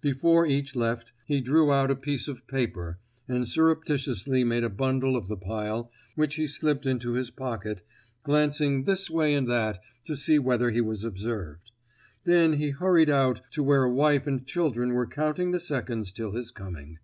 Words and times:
Before 0.00 0.44
each 0.44 0.74
left, 0.74 1.12
he 1.26 1.40
drew 1.40 1.72
out 1.72 1.92
a 1.92 1.94
piece 1.94 2.26
of 2.26 2.44
paper 2.48 2.98
and 3.28 3.46
surreptitiously 3.46 4.42
made 4.42 4.64
a 4.64 4.68
bundle 4.68 5.14
of 5.14 5.28
the 5.28 5.36
pile, 5.36 5.92
which 6.16 6.34
he 6.34 6.48
slipped 6.48 6.86
into 6.86 7.12
his 7.12 7.30
pocket, 7.30 7.82
glancing 8.24 8.82
this 8.82 9.08
way 9.08 9.32
and 9.32 9.48
that 9.48 9.80
to 10.06 10.16
see 10.16 10.40
whether 10.40 10.72
he 10.72 10.80
was 10.80 11.04
observed. 11.04 11.70
Then 12.24 12.54
he 12.54 12.70
hurried 12.70 13.10
out 13.10 13.42
to 13.52 13.62
where 13.62 13.84
a 13.84 13.88
wife 13.94 14.26
and 14.26 14.44
children 14.44 14.92
were 14.92 15.06
counting 15.06 15.52
the 15.52 15.60
seconds 15.60 16.10
till 16.10 16.32
his 16.32 16.50
coming. 16.50 16.98